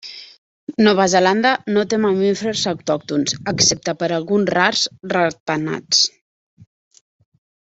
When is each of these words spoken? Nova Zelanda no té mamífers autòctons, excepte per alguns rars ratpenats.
Nova 0.85 1.03
Zelanda 1.13 1.51
no 1.75 1.83
té 1.91 1.99
mamífers 2.05 2.63
autòctons, 2.73 3.37
excepte 3.53 3.95
per 4.03 4.09
alguns 4.17 4.53
rars 4.57 4.83
ratpenats. 5.15 6.03